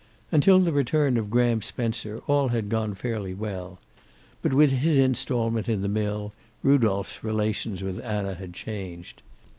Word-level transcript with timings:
Until 0.31 0.57
the 0.59 0.73
return 0.73 1.15
of 1.17 1.29
Graham 1.29 1.61
Spencer, 1.61 2.23
all 2.25 2.47
had 2.47 2.69
gone 2.69 2.95
fairly 2.95 3.35
well. 3.35 3.77
But 4.41 4.51
with 4.51 4.71
his 4.71 4.97
installment 4.97 5.69
in 5.69 5.83
the 5.83 5.87
mill, 5.87 6.33
Rudolph's 6.63 7.23
relations 7.23 7.83
with 7.83 7.99
Anna 8.03 8.33
had 8.33 8.51
changed. 8.51 9.21